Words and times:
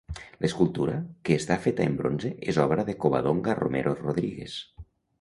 L'escultura, 0.45 0.95
que 1.29 1.37
està 1.41 1.59
feta 1.67 1.87
en 1.91 1.99
bronze, 2.01 2.33
és 2.55 2.61
obra 2.65 2.89
de 2.91 2.99
Covadonga 3.05 3.59
Romero 3.63 3.97
Rodríguez. 4.05 4.61